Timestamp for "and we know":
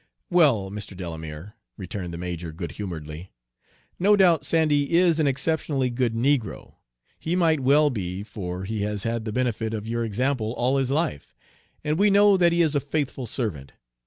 11.83-12.35